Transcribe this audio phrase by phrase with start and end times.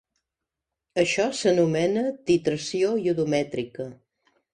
[1.01, 3.87] Això s'anomena titració iodomètrica.